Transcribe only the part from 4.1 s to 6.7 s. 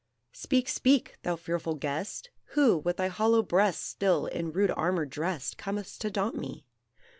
in rude armour drest, Comest to daunt me!